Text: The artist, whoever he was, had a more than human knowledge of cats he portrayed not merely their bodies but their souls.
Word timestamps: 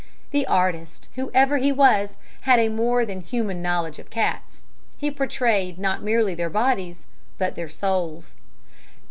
The 0.31 0.47
artist, 0.47 1.09
whoever 1.13 1.57
he 1.59 1.71
was, 1.71 2.15
had 2.41 2.57
a 2.57 2.69
more 2.69 3.05
than 3.05 3.21
human 3.21 3.61
knowledge 3.61 3.99
of 3.99 4.09
cats 4.09 4.63
he 4.97 5.11
portrayed 5.11 5.77
not 5.77 6.01
merely 6.01 6.33
their 6.33 6.49
bodies 6.49 7.05
but 7.37 7.53
their 7.53 7.69
souls. 7.69 8.33